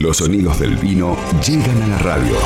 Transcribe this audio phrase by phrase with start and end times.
[0.00, 2.36] Los sonidos del vino llegan a la radio.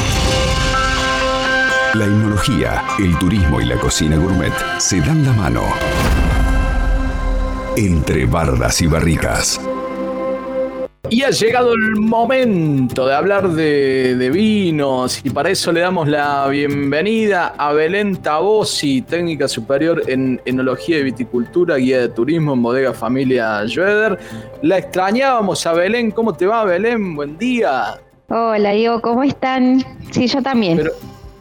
[1.93, 5.63] La enología, el turismo y la cocina gourmet se dan la mano.
[7.77, 9.61] Entre bardas y barricas.
[11.13, 16.49] Y ha llegado el momento de hablar de, vinos y para eso le damos la
[16.49, 22.95] bienvenida a Belén Tabosi, técnica superior en enología y viticultura, guía de turismo en bodega
[22.95, 24.19] familia Schroeder.
[24.63, 27.15] La extrañábamos a Belén, ¿cómo te va Belén?
[27.15, 28.01] Buen día.
[28.31, 29.85] Hola Diego, ¿cómo están?
[30.13, 30.79] Sí, yo también.
[30.79, 30.93] Pero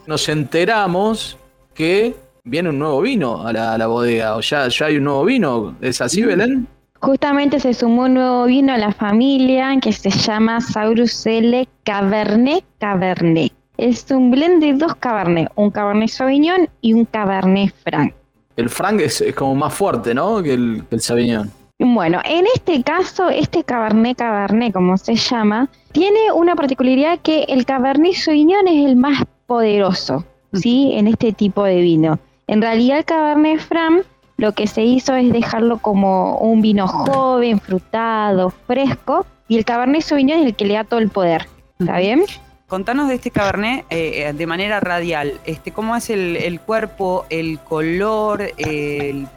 [0.06, 1.38] nos enteramos
[1.74, 2.14] que
[2.44, 6.02] viene un nuevo vino a la, bodega, o ya, ya hay un nuevo vino, ¿es
[6.02, 6.68] así Belén?
[7.02, 12.64] Justamente se sumó un nuevo vino a la familia que se llama Saurus L Cabernet
[12.78, 13.52] Cabernet.
[13.78, 18.14] Es un blend de dos Cabernet, un Cabernet Sauvignon y un Cabernet Franc.
[18.56, 20.44] El Franc es, como más fuerte, ¿no?
[20.44, 21.52] Que el, que el Sauvignon.
[21.80, 27.66] Bueno, en este caso, este Cabernet Cabernet, como se llama, tiene una particularidad que el
[27.66, 30.92] Cabernet Sauvignon es el más poderoso, ¿sí?
[30.94, 32.20] En este tipo de vino.
[32.46, 34.06] En realidad el Cabernet Franc
[34.42, 40.02] lo que se hizo es dejarlo como un vino joven, frutado, fresco, y el Cabernet
[40.02, 41.48] Sauvignon es el que le da todo el poder.
[41.80, 42.24] ¿Está bien?
[42.66, 45.34] Contanos de este Cabernet eh, de manera radial.
[45.46, 48.48] Este, ¿Cómo es el, cuerpo, el color,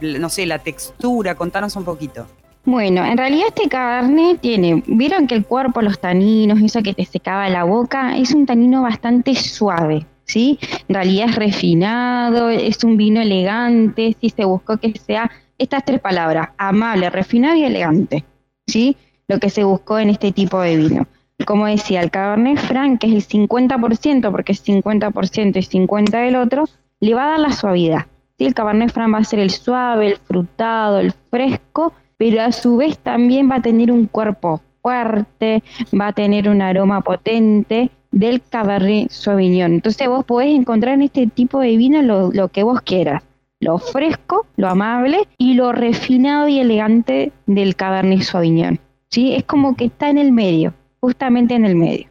[0.01, 1.35] no sé, la textura?
[1.35, 2.25] Contanos un poquito.
[2.63, 7.05] Bueno, en realidad este Cabernet tiene, vieron que el cuerpo, los taninos, eso que te
[7.05, 10.07] secaba la boca, es un tanino bastante suave.
[10.25, 10.59] ¿Sí?
[10.87, 16.01] En realidad es refinado, es un vino elegante, sí se buscó que sea estas tres
[16.01, 18.25] palabras, amable, refinado y elegante,
[18.67, 18.97] ¿sí?
[19.27, 21.07] Lo que se buscó en este tipo de vino.
[21.45, 26.35] Como decía, el Cabernet Franc, que es el 50%, porque es 50% y 50% del
[26.35, 26.65] otro,
[26.99, 28.07] le va a dar la suavidad.
[28.37, 28.45] ¿sí?
[28.45, 32.77] El Cabernet Franc va a ser el suave, el frutado, el fresco, pero a su
[32.77, 35.63] vez también va a tener un cuerpo fuerte,
[35.99, 39.73] va a tener un aroma potente del Cabernet Sauvignon.
[39.73, 43.21] Entonces vos podés encontrar en este tipo de vino lo, que vos quieras.
[43.59, 48.79] Lo fresco, lo amable y lo refinado y elegante del Cabernet Sauvignon.
[49.09, 49.35] ¿sí?
[49.35, 52.07] Es como que está en el medio, justamente en el medio.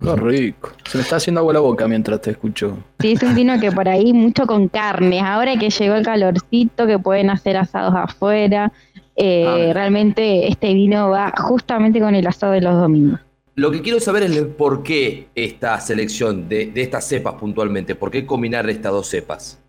[0.00, 0.72] Qué rico.
[0.84, 2.78] Se me está haciendo agua la boca mientras te escucho.
[3.00, 5.22] Sí, es un vino que por ahí mucho con carnes.
[5.22, 8.72] Ahora que llegó el calorcito, que pueden hacer asados afuera,
[9.16, 13.20] eh, realmente este vino va justamente con el asado de los domingos.
[13.54, 18.10] Lo que quiero saber es el por qué esta selección de, estas cepas puntualmente, por
[18.10, 19.60] qué combinar estas dos cepas.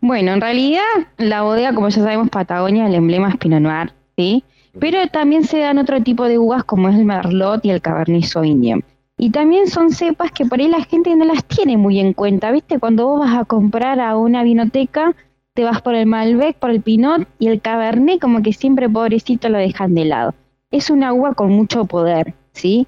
[0.00, 0.82] Bueno, en realidad
[1.18, 4.44] la bodega, como ya sabemos, Patagonia, el emblema es Pinot Noir, ¿sí?
[4.78, 8.24] Pero también se dan otro tipo de uvas como es el Merlot y el Cabernet
[8.24, 8.84] Sauvignon.
[9.18, 12.50] Y también son cepas que por ahí la gente no las tiene muy en cuenta,
[12.50, 12.78] ¿viste?
[12.78, 15.14] Cuando vos vas a comprar a una vinoteca,
[15.54, 19.48] te vas por el Malbec, por el Pinot y el Cabernet como que siempre pobrecito
[19.48, 20.34] lo dejan de lado.
[20.70, 22.86] Es una uva con mucho poder, ¿sí?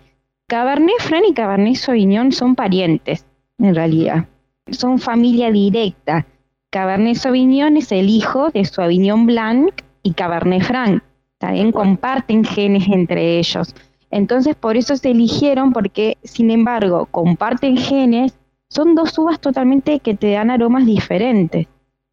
[0.49, 3.27] Cabernet Franc y Cabernet Sauvignon son parientes,
[3.59, 4.29] en realidad.
[4.71, 6.27] Son familia directa.
[6.71, 11.03] Cabernet Sauvignon es el hijo de Sauvignon Blanc y Cabernet Franc.
[11.37, 13.75] También comparten genes entre ellos.
[14.11, 18.39] Entonces, por eso se eligieron, porque, sin embargo, comparten genes,
[18.71, 21.67] son dos uvas totalmente que te dan aromas diferentes.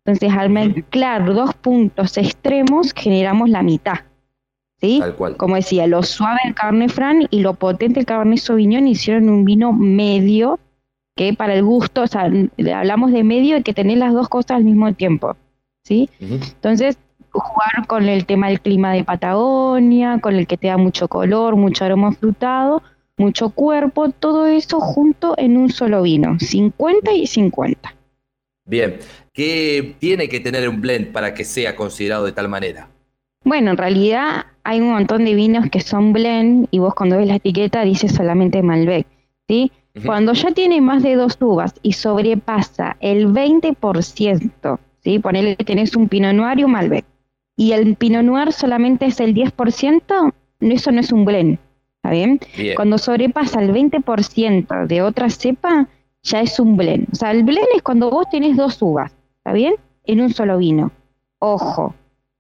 [0.04, 4.00] Entonces, al mezclar dos puntos extremos, generamos la mitad.
[4.86, 5.02] ¿Sí?
[5.38, 9.46] Como decía, lo suave del Cabernet Franc y lo potente del Cabernet Sauvignon hicieron un
[9.46, 10.60] vino medio
[11.16, 12.30] que para el gusto, o sea,
[12.76, 15.36] hablamos de medio y que tener las dos cosas al mismo tiempo,
[15.84, 16.10] ¿sí?
[16.20, 16.98] Entonces,
[17.32, 21.56] jugar con el tema del clima de Patagonia, con el que te da mucho color,
[21.56, 22.84] mucho aroma frutado,
[23.18, 27.96] mucho cuerpo, todo eso junto en un solo vino, 50 y 50.
[28.68, 28.98] Bien,
[29.32, 32.90] ¿qué tiene que tener un blend para que sea considerado de tal manera?
[33.46, 37.28] Bueno, en realidad hay un montón de vinos que son blend y vos cuando ves
[37.28, 39.06] la etiqueta dice solamente Malbec,
[39.48, 39.72] ¿sí?
[40.06, 45.20] Cuando ya tiene más de dos uvas y sobrepasa el 20%, ¿sí?
[45.20, 47.06] Ponele que tenés un Pinot Noir y un Malbec,
[47.56, 51.60] y el Pinot Noir solamente es el 10%, eso no es un blend,
[51.98, 52.40] ¿está bien?
[52.76, 55.88] Cuando sobrepasa el 20% de otra cepa,
[56.24, 57.08] ya es un blend.
[57.14, 59.76] O sea, el blend es cuando vos tenés dos uvas, ¿está bien?
[60.04, 60.92] En un solo vino.
[61.40, 61.94] Ojo,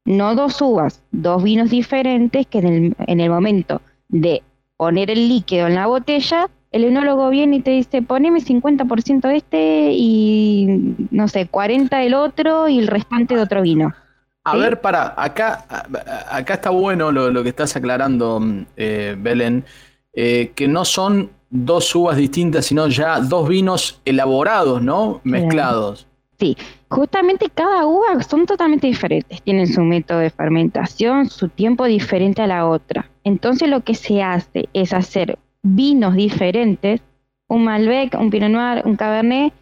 [0.05, 4.43] no dos uvas, dos vinos diferentes que en el, en el momento de
[4.77, 9.37] poner el líquido en la botella, el enólogo viene y te dice, poneme 50% de
[9.37, 13.93] este y, no sé, 40 del otro y el restante de otro vino.
[14.43, 15.65] A ver, para, acá,
[16.29, 18.39] acá está bueno lo, que estás aclarando,
[18.77, 19.65] eh, Belén,
[20.13, 25.21] eh, que no son dos uvas distintas, sino ya dos vinos elaborados, ¿no?
[25.23, 26.05] Mezclados.
[26.37, 26.57] Sí,
[26.89, 32.47] justamente cada uva son totalmente diferentes, tienen su método de fermentación, su tiempo diferente a
[32.47, 33.09] la otra.
[33.23, 37.01] Entonces lo que se hace es hacer vinos diferentes,
[37.47, 39.53] un Malbec, un Pinot Noir, un Cabernet,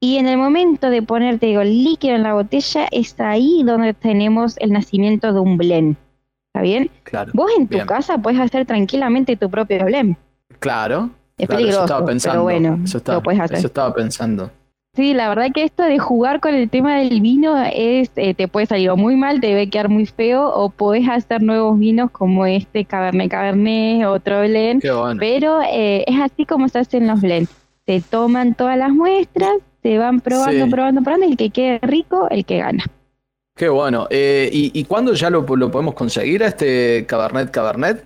[0.00, 3.94] y en el momento de ponerte digo, el líquido en la botella es ahí donde
[3.94, 5.96] tenemos el nacimiento de un blend.
[6.48, 6.90] ¿Está bien?
[7.02, 7.32] Claro.
[7.34, 7.86] Vos en tu bien.
[7.86, 10.16] casa puedes hacer tranquilamente tu propio blend.
[10.60, 11.10] Claro.
[11.36, 12.34] Es claro, peligroso, eso estaba pensando.
[12.34, 13.58] pero bueno, eso, estaba, lo puedes hacer.
[13.58, 14.50] eso estaba pensando.
[14.96, 18.46] Sí, la verdad que esto de jugar con el tema del vino es, eh, te
[18.46, 22.12] puede salir o muy mal, te debe quedar muy feo, o podés hacer nuevos vinos
[22.12, 25.18] como este Cabernet Cabernet, otro blend, Qué bueno.
[25.18, 27.50] pero eh, es así como se hacen los blends.
[27.86, 29.52] Se toman todas las muestras,
[29.82, 30.70] se van probando, Sí.
[30.70, 32.84] probando, probando, y el que quede rico, el que gana.
[33.56, 34.06] Qué bueno.
[34.10, 38.04] Eh, ¿y, ¿Y cuándo ya lo, lo podemos conseguir a este Cabernet Cabernet?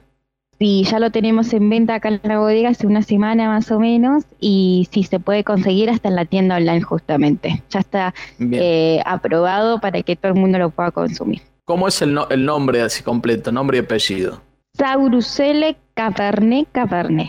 [0.59, 3.79] Sí, ya lo tenemos en venta acá en la bodega hace una semana más o
[3.79, 7.63] menos, y sí se puede conseguir hasta en la tienda online justamente.
[7.71, 11.43] Ya está eh, aprobado para que todo el mundo lo pueda consumir.
[11.65, 13.53] ¿Cómo es el, no- el nombre así completo?
[13.53, 14.41] Nombre y apellido.
[14.77, 17.29] Saurusele Cabernet Cabernet.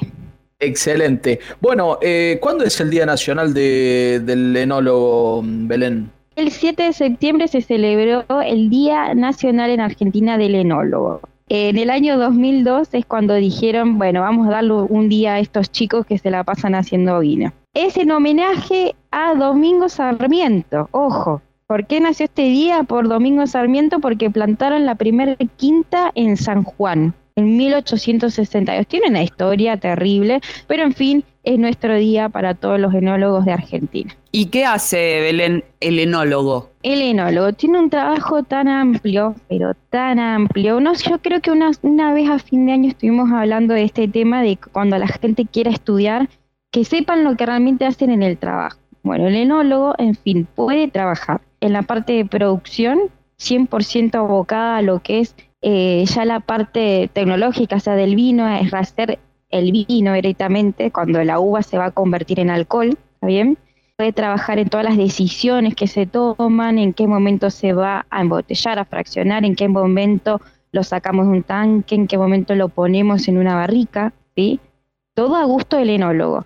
[0.59, 1.39] Excelente.
[1.61, 6.09] Bueno, eh, ¿cuándo es el Día Nacional de- del Enólogo, Belén?
[6.35, 11.21] El 7 de septiembre se celebró el Día Nacional en Argentina del Enólogo.
[11.51, 15.71] En el año 2002 es cuando dijeron, bueno, vamos a darle un día a estos
[15.71, 17.51] chicos que se la pasan haciendo vino.
[17.73, 21.41] Es en homenaje a Domingo Sarmiento, ojo.
[21.65, 22.83] ¿Por qué nació este día?
[22.83, 28.87] Por Domingo Sarmiento, porque plantaron la primera quinta en San Juan en 1862.
[28.87, 33.53] Tiene una historia terrible, pero en fin, es nuestro día para todos los enólogos de
[33.53, 34.15] Argentina.
[34.31, 36.69] ¿Y qué hace Belén, el enólogo?
[36.83, 40.79] El enólogo tiene un trabajo tan amplio, pero tan amplio.
[40.79, 44.07] No, yo creo que una, una vez a fin de año estuvimos hablando de este
[44.07, 46.29] tema de cuando la gente quiera estudiar,
[46.71, 48.77] que sepan lo que realmente hacen en el trabajo.
[49.01, 52.99] Bueno, el enólogo, en fin, puede trabajar en la parte de producción,
[53.39, 58.47] 100% abocada a lo que es eh, ya la parte tecnológica, o sea, del vino,
[58.47, 59.19] es hacer
[59.49, 63.57] el vino directamente cuando la uva se va a convertir en alcohol, ¿está bien?
[63.99, 68.21] puede trabajar en todas las decisiones que se toman, en qué momento se va a
[68.21, 70.39] embotellar, a fraccionar, en qué momento
[70.71, 74.61] lo sacamos de un tanque, en qué momento lo ponemos en una barrica, ¿sí?
[75.13, 76.45] Todo a gusto del enólogo.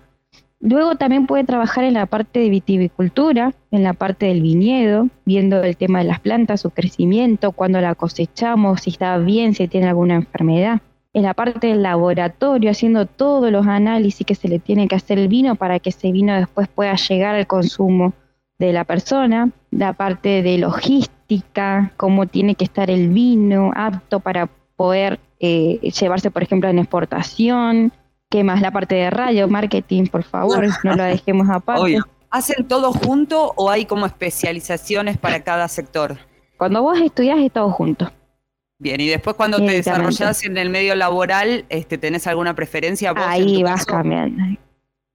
[0.64, 5.62] Luego también puede trabajar en la parte de vitivicultura, en la parte del viñedo, viendo
[5.62, 9.88] el tema de las plantas, su crecimiento, cuando la cosechamos, si está bien, si tiene
[9.88, 10.80] alguna enfermedad.
[11.12, 15.18] En la parte del laboratorio, haciendo todos los análisis que se le tiene que hacer
[15.18, 18.14] el vino para que ese vino después pueda llegar al consumo
[18.58, 19.50] de la persona.
[19.70, 26.30] La parte de logística, cómo tiene que estar el vino apto para poder eh, llevarse,
[26.30, 27.92] por ejemplo, en exportación.
[28.34, 28.60] ¿Qué más?
[28.60, 31.82] La parte de radio, marketing, por favor, no lo dejemos aparte.
[31.82, 32.04] Obvio.
[32.30, 36.18] ¿Hacen todo junto o hay como especializaciones para cada sector?
[36.56, 38.10] Cuando vos estudias es todo junto.
[38.80, 43.22] Bien, y después cuando te desarrollas en el medio laboral, este, ¿tenés alguna preferencia vos
[43.24, 43.98] Ahí vas caso?
[43.98, 44.42] cambiando.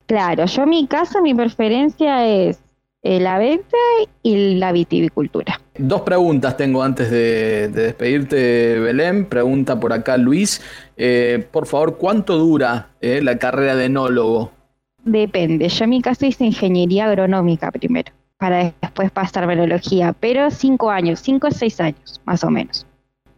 [0.06, 2.62] Claro, yo en mi caso mi preferencia es
[3.02, 3.78] eh, la venta
[4.24, 5.60] y la vitivicultura.
[5.78, 9.26] Dos preguntas tengo antes de, de despedirte, Belén.
[9.26, 10.62] Pregunta por acá Luis.
[11.02, 14.52] Eh, por favor, ¿cuánto dura eh, la carrera de enólogo?
[15.06, 20.92] Depende, yo en mi caso hice ingeniería agronómica primero, para después pasar biología, pero cinco
[20.92, 22.86] años, cinco o seis años, más o menos.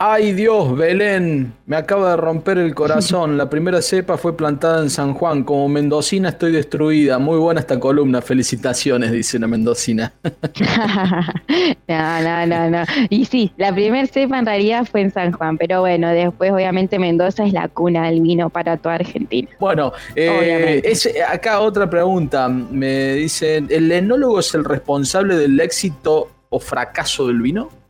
[0.04, 3.38] Ay Dios, Belén, me acaba de romper el corazón.
[3.38, 5.44] La primera cepa fue plantada en San Juan.
[5.44, 7.20] Como mendocina estoy destruida.
[7.20, 8.20] Muy buena esta columna.
[8.20, 10.12] Felicitaciones, dice una mendocina.
[11.88, 12.84] no, no, no, no.
[13.12, 16.98] Y sí, la primer cepa en realidad fue en San Juan, pero bueno, después obviamente
[16.98, 19.50] Mendoza es la cuna del vino para toda Argentina.
[19.60, 22.50] Bueno, eh, es- acá otra pregunta.
[22.50, 27.81] Me dicen, ¿el enólogo es el responsable del éxito o fracaso del vino?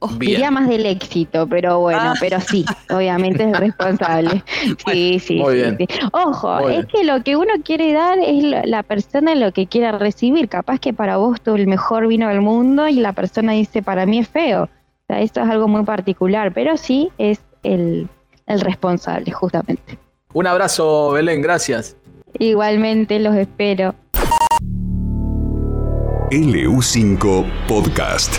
[0.00, 0.18] Bien.
[0.18, 2.14] diría más del éxito, pero bueno, Ah.
[2.20, 4.42] pero sí, obviamente es responsable.
[4.86, 5.76] Sí, sí, Muy sí, bien.
[5.78, 5.86] sí.
[6.12, 6.86] Ojo, Muy es bien.
[6.92, 10.48] que lo que uno quiere dar es la persona lo que quiera recibir.
[10.48, 14.06] Capaz que para vos tú el mejor vino del mundo y la persona dice para
[14.06, 14.64] mí es feo.
[14.64, 14.68] O
[15.08, 18.08] sea, esto es algo muy particular, pero sí es el,
[18.46, 19.98] el responsable, justamente.
[20.32, 21.96] Un abrazo, Belén, gracias.
[22.38, 23.94] Igualmente los espero.
[26.30, 28.34] LU5 Podcast.